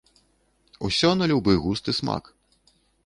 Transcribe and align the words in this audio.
Усё 0.89 1.11
на 1.19 1.27
любы 1.33 1.53
густ 1.67 1.93
і 1.93 1.95
смак. 1.99 2.23